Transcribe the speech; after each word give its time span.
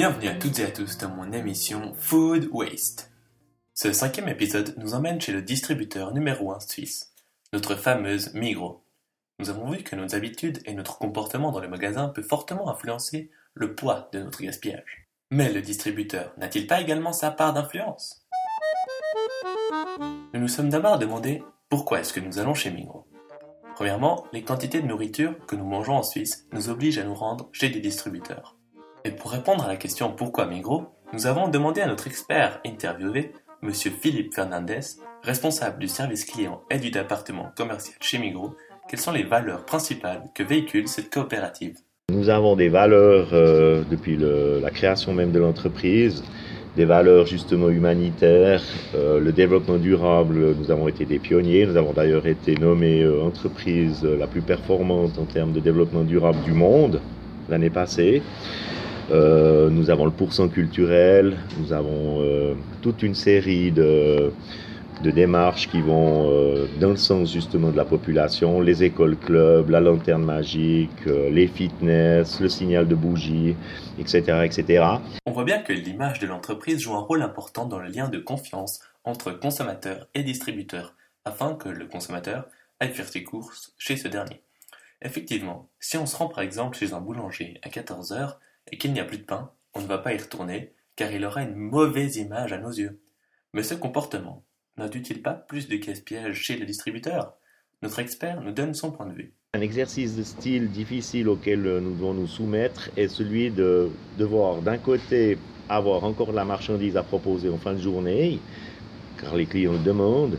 Bienvenue 0.00 0.28
à 0.28 0.34
toutes 0.34 0.58
et 0.60 0.64
à 0.64 0.70
tous 0.70 0.96
dans 0.96 1.10
mon 1.10 1.30
émission 1.30 1.92
Food 1.92 2.48
Waste. 2.52 3.12
Ce 3.74 3.92
cinquième 3.92 4.30
épisode 4.30 4.74
nous 4.78 4.94
emmène 4.94 5.20
chez 5.20 5.30
le 5.30 5.42
distributeur 5.42 6.14
numéro 6.14 6.52
1 6.52 6.60
suisse, 6.60 7.12
notre 7.52 7.74
fameuse 7.74 8.32
Migros. 8.32 8.82
Nous 9.40 9.50
avons 9.50 9.68
vu 9.70 9.82
que 9.82 9.96
nos 9.96 10.14
habitudes 10.14 10.62
et 10.64 10.72
notre 10.72 10.96
comportement 10.96 11.52
dans 11.52 11.60
le 11.60 11.68
magasin 11.68 12.08
peut 12.08 12.22
fortement 12.22 12.70
influencer 12.70 13.30
le 13.52 13.74
poids 13.74 14.08
de 14.14 14.20
notre 14.20 14.40
gaspillage. 14.40 15.06
Mais 15.30 15.52
le 15.52 15.60
distributeur 15.60 16.32
n'a-t-il 16.38 16.66
pas 16.66 16.80
également 16.80 17.12
sa 17.12 17.30
part 17.30 17.52
d'influence? 17.52 18.26
Nous 20.32 20.40
nous 20.40 20.48
sommes 20.48 20.70
d'abord 20.70 20.98
demandé 20.98 21.42
pourquoi 21.68 22.00
est-ce 22.00 22.14
que 22.14 22.20
nous 22.20 22.38
allons 22.38 22.54
chez 22.54 22.70
Migros. 22.70 23.06
Premièrement, 23.74 24.24
les 24.32 24.44
quantités 24.44 24.80
de 24.80 24.86
nourriture 24.86 25.34
que 25.44 25.56
nous 25.56 25.66
mangeons 25.66 25.96
en 25.96 26.02
Suisse 26.02 26.46
nous 26.54 26.70
obligent 26.70 27.00
à 27.00 27.04
nous 27.04 27.14
rendre 27.14 27.50
chez 27.52 27.68
des 27.68 27.80
distributeurs. 27.80 28.56
Et 29.04 29.10
pour 29.10 29.30
répondre 29.30 29.64
à 29.64 29.68
la 29.68 29.76
question 29.76 30.12
pourquoi 30.12 30.46
Migros, 30.46 30.86
nous 31.12 31.26
avons 31.26 31.48
demandé 31.48 31.80
à 31.80 31.86
notre 31.86 32.06
expert 32.06 32.60
interviewé, 32.66 33.32
M. 33.62 33.72
Philippe 33.72 34.34
Fernandez, 34.34 34.80
responsable 35.22 35.78
du 35.78 35.88
service 35.88 36.24
client 36.24 36.62
et 36.70 36.78
du 36.78 36.90
département 36.90 37.50
commercial 37.56 37.96
chez 38.00 38.18
Migros, 38.18 38.54
quelles 38.88 39.00
sont 39.00 39.12
les 39.12 39.22
valeurs 39.22 39.64
principales 39.64 40.24
que 40.34 40.42
véhicule 40.42 40.88
cette 40.88 41.12
coopérative? 41.12 41.76
Nous 42.10 42.28
avons 42.28 42.56
des 42.56 42.68
valeurs 42.68 43.28
euh, 43.32 43.82
depuis 43.90 44.18
la 44.18 44.70
création 44.70 45.14
même 45.14 45.32
de 45.32 45.38
l'entreprise 45.38 46.22
des 46.76 46.84
valeurs 46.84 47.26
justement 47.26 47.68
humanitaires, 47.68 48.62
euh, 48.94 49.18
le 49.18 49.32
développement 49.32 49.76
durable, 49.76 50.54
nous 50.54 50.70
avons 50.70 50.86
été 50.86 51.04
des 51.04 51.18
pionniers, 51.18 51.66
nous 51.66 51.76
avons 51.76 51.92
d'ailleurs 51.92 52.26
été 52.26 52.54
nommés 52.54 53.02
euh, 53.02 53.22
entreprise 53.22 54.04
la 54.04 54.26
plus 54.28 54.40
performante 54.40 55.18
en 55.18 55.24
termes 55.24 55.52
de 55.52 55.60
développement 55.60 56.04
durable 56.04 56.38
du 56.44 56.52
monde 56.52 57.00
l'année 57.48 57.70
passée. 57.70 58.22
Euh, 59.10 59.70
nous 59.70 59.90
avons 59.90 60.04
le 60.04 60.12
pourcent 60.12 60.48
culturel, 60.48 61.36
nous 61.58 61.72
avons 61.72 62.22
euh, 62.22 62.54
toute 62.80 63.02
une 63.02 63.16
série 63.16 63.72
de, 63.72 64.32
démarches 65.02 65.68
qui 65.68 65.80
vont 65.80 66.30
euh, 66.30 66.66
dans 66.78 66.90
le 66.90 66.96
sens 66.96 67.32
justement 67.32 67.70
de 67.70 67.76
la 67.76 67.84
population, 67.84 68.60
les 68.60 68.84
écoles 68.84 69.16
clubs, 69.16 69.68
la 69.68 69.80
lanterne 69.80 70.22
magique, 70.22 71.06
les 71.06 71.48
fitness, 71.48 72.38
le 72.40 72.48
signal 72.48 72.86
de 72.86 72.94
bougie, 72.94 73.56
etc., 73.98 74.44
etc. 74.44 74.84
On 75.26 75.32
voit 75.32 75.44
bien 75.44 75.62
que 75.62 75.72
l'image 75.72 76.20
de 76.20 76.28
l'entreprise 76.28 76.80
joue 76.80 76.94
un 76.94 77.00
rôle 77.00 77.22
important 77.22 77.66
dans 77.66 77.80
le 77.80 77.88
lien 77.88 78.08
de 78.08 78.18
confiance 78.18 78.80
entre 79.02 79.32
consommateur 79.32 80.06
et 80.14 80.22
distributeur, 80.22 80.94
afin 81.24 81.54
que 81.54 81.68
le 81.68 81.86
consommateur 81.86 82.46
aille 82.78 82.92
faire 82.92 83.08
ses 83.08 83.24
courses 83.24 83.74
chez 83.76 83.96
ce 83.96 84.06
dernier. 84.06 84.42
Effectivement, 85.02 85.68
si 85.80 85.96
on 85.96 86.06
se 86.06 86.14
rend 86.14 86.28
par 86.28 86.40
exemple 86.40 86.76
chez 86.76 86.92
un 86.92 87.00
boulanger 87.00 87.58
à 87.62 87.70
14h 87.70 88.36
et 88.70 88.78
qu'il 88.78 88.92
n'y 88.92 89.00
a 89.00 89.04
plus 89.04 89.18
de 89.18 89.24
pain, 89.24 89.52
on 89.74 89.80
ne 89.80 89.86
va 89.86 89.98
pas 89.98 90.14
y 90.14 90.18
retourner, 90.18 90.74
car 90.96 91.12
il 91.12 91.24
aura 91.24 91.42
une 91.42 91.54
mauvaise 91.54 92.16
image 92.16 92.52
à 92.52 92.58
nos 92.58 92.70
yeux. 92.70 93.00
Mais 93.54 93.62
ce 93.62 93.74
comportement 93.74 94.44
n'induit-il 94.76 95.22
pas 95.22 95.34
plus 95.34 95.68
de 95.68 95.76
gaspillage 95.76 96.36
chez 96.36 96.56
le 96.56 96.66
distributeur? 96.66 97.34
Notre 97.82 97.98
expert 97.98 98.40
nous 98.42 98.52
donne 98.52 98.74
son 98.74 98.92
point 98.92 99.06
de 99.06 99.14
vue. 99.14 99.34
Un 99.54 99.60
exercice 99.62 100.16
de 100.16 100.22
style 100.22 100.70
difficile 100.70 101.28
auquel 101.28 101.62
nous 101.62 101.94
devons 101.94 102.14
nous 102.14 102.26
soumettre 102.26 102.90
est 102.96 103.08
celui 103.08 103.50
de 103.50 103.90
devoir 104.18 104.62
d'un 104.62 104.78
côté 104.78 105.38
avoir 105.68 106.04
encore 106.04 106.28
de 106.28 106.36
la 106.36 106.44
marchandise 106.44 106.96
à 106.96 107.02
proposer 107.02 107.48
en 107.48 107.58
fin 107.58 107.72
de 107.72 107.80
journée, 107.80 108.38
car 109.20 109.34
les 109.34 109.46
clients 109.46 109.72
le 109.72 109.78
demandent, 109.78 110.38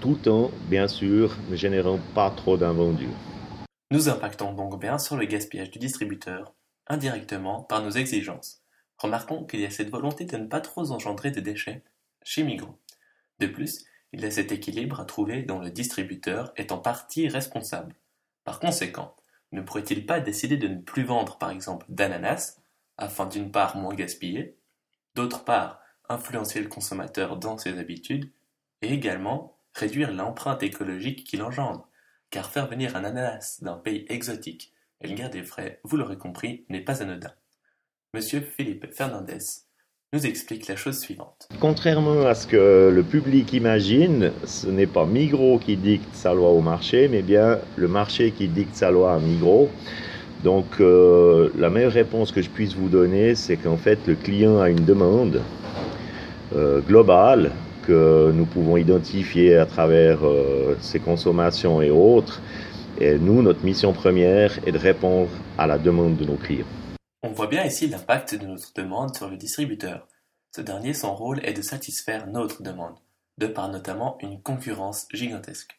tout 0.00 0.28
en, 0.28 0.50
bien 0.68 0.88
sûr, 0.88 1.36
ne 1.50 1.56
générant 1.56 1.98
pas 2.14 2.30
trop 2.30 2.56
d'invendus. 2.56 3.08
Nous 3.90 4.08
impactons 4.08 4.52
donc 4.52 4.80
bien 4.80 4.98
sur 4.98 5.16
le 5.16 5.26
gaspillage 5.26 5.70
du 5.70 5.78
distributeur, 5.78 6.54
indirectement 6.86 7.62
par 7.62 7.82
nos 7.82 7.90
exigences. 7.90 8.62
Remarquons 8.98 9.44
qu'il 9.44 9.60
y 9.60 9.66
a 9.66 9.70
cette 9.70 9.90
volonté 9.90 10.24
de 10.24 10.36
ne 10.36 10.46
pas 10.46 10.60
trop 10.60 10.92
engendrer 10.92 11.30
de 11.30 11.40
déchets 11.40 11.82
chez 12.22 12.42
Migros. 12.42 12.78
De 13.38 13.46
plus, 13.46 13.84
il 14.12 14.20
y 14.20 14.26
a 14.26 14.30
cet 14.30 14.52
équilibre 14.52 15.00
à 15.00 15.04
trouver 15.04 15.42
dont 15.42 15.58
le 15.58 15.70
distributeur 15.70 16.52
est 16.56 16.72
en 16.72 16.78
partie 16.78 17.28
responsable. 17.28 17.94
Par 18.44 18.60
conséquent, 18.60 19.16
ne 19.52 19.62
pourrait-il 19.62 20.06
pas 20.06 20.20
décider 20.20 20.56
de 20.56 20.68
ne 20.68 20.80
plus 20.80 21.04
vendre 21.04 21.38
par 21.38 21.50
exemple 21.50 21.86
d'ananas, 21.88 22.60
afin 22.96 23.26
d'une 23.26 23.50
part 23.50 23.76
moins 23.76 23.94
gaspiller, 23.94 24.56
d'autre 25.14 25.44
part 25.44 25.80
influencer 26.08 26.60
le 26.60 26.68
consommateur 26.68 27.36
dans 27.36 27.56
ses 27.56 27.78
habitudes, 27.78 28.30
et 28.82 28.92
également 28.92 29.58
réduire 29.72 30.12
l'empreinte 30.12 30.62
écologique 30.62 31.24
qu'il 31.24 31.42
engendre, 31.42 31.88
car 32.30 32.50
faire 32.50 32.68
venir 32.68 32.96
un 32.96 33.04
ananas 33.04 33.58
d'un 33.62 33.76
pays 33.76 34.04
exotique 34.08 34.73
et 35.00 35.08
le 35.08 35.14
garder 35.14 35.42
frais, 35.42 35.80
vous 35.84 35.96
l'aurez 35.96 36.18
compris, 36.18 36.64
n'est 36.68 36.80
pas 36.80 37.02
anodin. 37.02 37.32
Monsieur 38.14 38.40
Philippe 38.40 38.86
Fernandez 38.92 39.38
nous 40.12 40.26
explique 40.26 40.68
la 40.68 40.76
chose 40.76 41.00
suivante. 41.00 41.48
Contrairement 41.60 42.26
à 42.26 42.34
ce 42.34 42.46
que 42.46 42.92
le 42.94 43.02
public 43.02 43.52
imagine, 43.52 44.30
ce 44.44 44.68
n'est 44.68 44.86
pas 44.86 45.06
Migros 45.06 45.58
qui 45.58 45.76
dicte 45.76 46.14
sa 46.14 46.32
loi 46.32 46.50
au 46.50 46.60
marché, 46.60 47.08
mais 47.08 47.22
bien 47.22 47.58
le 47.76 47.88
marché 47.88 48.30
qui 48.30 48.46
dicte 48.46 48.76
sa 48.76 48.92
loi 48.92 49.14
à 49.14 49.18
Migros. 49.18 49.68
Donc 50.44 50.66
euh, 50.80 51.50
la 51.58 51.70
meilleure 51.70 51.92
réponse 51.92 52.30
que 52.30 52.42
je 52.42 52.50
puisse 52.50 52.74
vous 52.74 52.88
donner, 52.88 53.34
c'est 53.34 53.56
qu'en 53.56 53.76
fait 53.76 53.98
le 54.06 54.14
client 54.14 54.60
a 54.60 54.70
une 54.70 54.84
demande 54.84 55.40
euh, 56.54 56.80
globale 56.80 57.50
que 57.86 58.30
nous 58.32 58.44
pouvons 58.44 58.76
identifier 58.76 59.56
à 59.56 59.66
travers 59.66 60.18
euh, 60.22 60.76
ses 60.80 61.00
consommations 61.00 61.82
et 61.82 61.90
autres. 61.90 62.40
Et 63.00 63.18
nous, 63.18 63.42
notre 63.42 63.64
mission 63.64 63.92
première 63.92 64.66
est 64.68 64.70
de 64.70 64.78
répondre 64.78 65.30
à 65.58 65.66
la 65.66 65.78
demande 65.78 66.16
de 66.16 66.24
nos 66.24 66.36
clients. 66.36 66.66
On 67.24 67.32
voit 67.32 67.48
bien 67.48 67.64
ici 67.64 67.88
l'impact 67.88 68.36
de 68.36 68.46
notre 68.46 68.72
demande 68.72 69.16
sur 69.16 69.28
le 69.28 69.36
distributeur. 69.36 70.06
Ce 70.54 70.60
dernier, 70.60 70.94
son 70.94 71.16
rôle 71.16 71.44
est 71.44 71.54
de 71.54 71.62
satisfaire 71.62 72.28
notre 72.28 72.62
demande, 72.62 72.96
de 73.38 73.48
par 73.48 73.68
notamment 73.68 74.16
une 74.20 74.40
concurrence 74.40 75.08
gigantesque. 75.12 75.76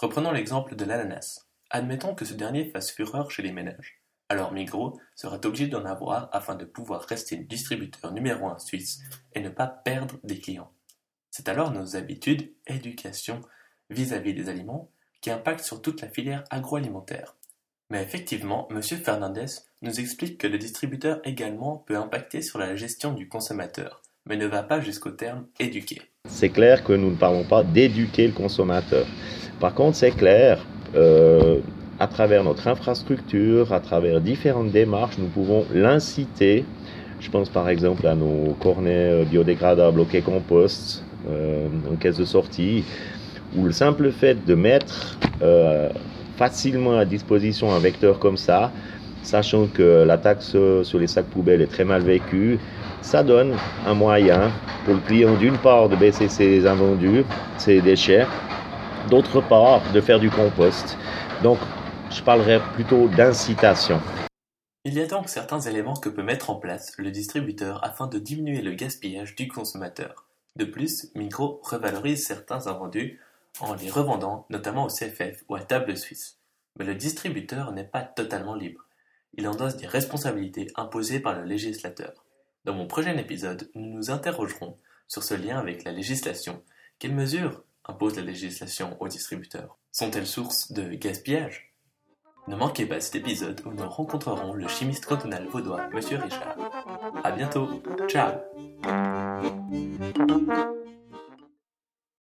Reprenons 0.00 0.32
l'exemple 0.32 0.74
de 0.74 0.84
l'ananas. 0.84 1.46
Admettons 1.70 2.16
que 2.16 2.24
ce 2.24 2.34
dernier 2.34 2.64
fasse 2.70 2.90
fureur 2.90 3.30
chez 3.30 3.42
les 3.42 3.52
ménages. 3.52 4.00
Alors 4.28 4.52
Migros 4.52 4.98
sera 5.14 5.36
obligé 5.44 5.68
d'en 5.68 5.84
avoir 5.84 6.28
afin 6.32 6.56
de 6.56 6.64
pouvoir 6.64 7.02
rester 7.02 7.36
distributeur 7.36 8.10
numéro 8.12 8.48
un 8.48 8.58
suisse 8.58 9.02
et 9.34 9.40
ne 9.40 9.50
pas 9.50 9.68
perdre 9.68 10.16
des 10.24 10.40
clients. 10.40 10.72
C'est 11.30 11.48
alors 11.48 11.70
nos 11.70 11.94
habitudes, 11.94 12.52
éducation 12.66 13.40
vis-à-vis 13.88 14.34
des 14.34 14.48
aliments 14.48 14.90
qui 15.26 15.32
impactent 15.32 15.64
sur 15.64 15.82
toute 15.82 16.02
la 16.02 16.08
filière 16.08 16.44
agroalimentaire. 16.50 17.34
Mais 17.90 18.00
effectivement, 18.00 18.68
M. 18.70 18.80
Fernandez 18.80 19.46
nous 19.82 19.98
explique 19.98 20.38
que 20.38 20.46
le 20.46 20.56
distributeur 20.56 21.18
également 21.24 21.82
peut 21.84 21.96
impacter 21.96 22.42
sur 22.42 22.60
la 22.60 22.76
gestion 22.76 23.12
du 23.12 23.28
consommateur, 23.28 24.02
mais 24.24 24.36
ne 24.36 24.46
va 24.46 24.62
pas 24.62 24.78
jusqu'au 24.78 25.10
terme 25.10 25.46
éduquer. 25.58 26.00
C'est 26.28 26.50
clair 26.50 26.84
que 26.84 26.92
nous 26.92 27.10
ne 27.10 27.16
parlons 27.16 27.42
pas 27.42 27.64
d'éduquer 27.64 28.28
le 28.28 28.34
consommateur. 28.34 29.04
Par 29.58 29.74
contre, 29.74 29.96
c'est 29.96 30.12
clair, 30.12 30.64
euh, 30.94 31.58
à 31.98 32.06
travers 32.06 32.44
notre 32.44 32.68
infrastructure, 32.68 33.72
à 33.72 33.80
travers 33.80 34.20
différentes 34.20 34.70
démarches, 34.70 35.18
nous 35.18 35.26
pouvons 35.26 35.66
l'inciter. 35.74 36.64
Je 37.18 37.28
pense 37.30 37.48
par 37.48 37.68
exemple 37.68 38.06
à 38.06 38.14
nos 38.14 38.54
cornets 38.60 39.24
biodégradables 39.24 39.98
au 39.98 40.04
quai 40.04 40.22
compost, 40.22 41.02
euh, 41.28 41.66
en 41.90 41.96
caisse 41.96 42.18
de 42.18 42.24
sortie, 42.24 42.84
où 43.54 43.64
le 43.64 43.72
simple 43.72 44.10
fait 44.10 44.44
de 44.44 44.54
mettre 44.54 45.18
euh, 45.42 45.90
facilement 46.36 46.98
à 46.98 47.04
disposition 47.04 47.72
un 47.72 47.78
vecteur 47.78 48.18
comme 48.18 48.36
ça, 48.36 48.72
sachant 49.22 49.66
que 49.66 50.04
la 50.04 50.18
taxe 50.18 50.56
sur 50.82 50.98
les 50.98 51.06
sacs 51.06 51.26
poubelles 51.26 51.60
est 51.60 51.66
très 51.66 51.84
mal 51.84 52.02
vécue, 52.02 52.58
ça 53.02 53.22
donne 53.22 53.54
un 53.86 53.94
moyen 53.94 54.50
pour 54.84 54.94
le 54.94 55.00
client 55.00 55.36
d'une 55.36 55.58
part 55.58 55.88
de 55.88 55.96
baisser 55.96 56.28
ses 56.28 56.66
invendus, 56.66 57.24
ses 57.56 57.80
déchets, 57.80 58.26
d'autre 59.08 59.40
part 59.40 59.80
de 59.92 60.00
faire 60.00 60.18
du 60.18 60.30
compost. 60.30 60.98
Donc 61.42 61.58
je 62.10 62.22
parlerai 62.22 62.60
plutôt 62.74 63.08
d'incitation. 63.08 64.00
Il 64.84 64.94
y 64.94 65.00
a 65.00 65.06
donc 65.06 65.28
certains 65.28 65.60
éléments 65.60 65.96
que 65.96 66.08
peut 66.08 66.22
mettre 66.22 66.50
en 66.50 66.56
place 66.56 66.92
le 66.98 67.10
distributeur 67.10 67.84
afin 67.84 68.06
de 68.06 68.18
diminuer 68.18 68.62
le 68.62 68.72
gaspillage 68.72 69.34
du 69.34 69.48
consommateur. 69.48 70.26
De 70.56 70.64
plus, 70.64 71.10
Micro 71.14 71.60
revalorise 71.64 72.24
certains 72.24 72.66
invendus 72.66 73.20
en 73.60 73.74
les 73.74 73.90
revendant 73.90 74.46
notamment 74.50 74.84
au 74.86 74.88
CFF 74.88 75.44
ou 75.48 75.54
à 75.54 75.60
Table 75.60 75.96
Suisse. 75.96 76.38
Mais 76.78 76.84
le 76.84 76.94
distributeur 76.94 77.72
n'est 77.72 77.84
pas 77.84 78.02
totalement 78.02 78.54
libre. 78.54 78.84
Il 79.34 79.48
endosse 79.48 79.76
des 79.76 79.86
responsabilités 79.86 80.68
imposées 80.76 81.20
par 81.20 81.38
le 81.38 81.44
législateur. 81.44 82.24
Dans 82.64 82.74
mon 82.74 82.86
prochain 82.86 83.16
épisode, 83.16 83.70
nous 83.74 83.88
nous 83.88 84.10
interrogerons 84.10 84.78
sur 85.08 85.22
ce 85.22 85.34
lien 85.34 85.58
avec 85.58 85.84
la 85.84 85.92
législation. 85.92 86.62
Quelles 86.98 87.14
mesures 87.14 87.62
impose 87.84 88.16
la 88.16 88.22
législation 88.22 88.96
aux 89.00 89.08
distributeurs 89.08 89.78
Sont-elles 89.92 90.26
source 90.26 90.72
de 90.72 90.94
gaspillage? 90.94 91.72
Ne 92.48 92.56
manquez 92.56 92.86
pas 92.86 93.00
cet 93.00 93.16
épisode 93.16 93.60
où 93.66 93.72
nous 93.72 93.88
rencontrerons 93.88 94.52
le 94.52 94.68
chimiste 94.68 95.06
cantonal 95.06 95.46
vaudois, 95.48 95.88
Monsieur 95.92 96.18
Richard. 96.18 96.56
À 97.24 97.32
bientôt. 97.32 97.82
Ciao. 98.08 98.32